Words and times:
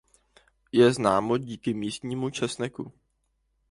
Je 0.71 0.93
známo 0.93 1.37
díky 1.37 1.73
místnímu 1.73 2.29
česneku. 2.29 2.93